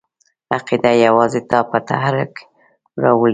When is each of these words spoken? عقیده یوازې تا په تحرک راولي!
عقیده 0.55 0.91
یوازې 1.05 1.41
تا 1.49 1.59
په 1.69 1.77
تحرک 1.89 2.33
راولي! 3.03 3.29